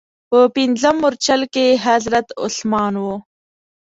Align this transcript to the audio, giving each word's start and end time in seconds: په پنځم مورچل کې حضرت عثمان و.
په 0.29 0.39
پنځم 0.55 0.95
مورچل 1.01 1.41
کې 1.53 1.65
حضرت 1.87 2.27
عثمان 2.43 2.93
و. 3.03 3.05